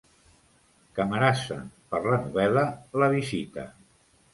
[1.01, 1.59] Camarasa,
[1.93, 2.67] per la novel·la
[3.01, 3.73] La visita.